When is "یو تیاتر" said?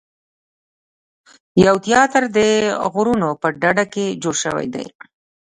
1.65-2.23